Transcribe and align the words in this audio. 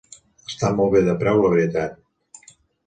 Està 0.51 0.71
molt 0.79 0.93
bé 0.95 1.03
de 1.11 1.15
preu 1.21 1.43
la 1.45 1.55
veritat. 1.55 2.55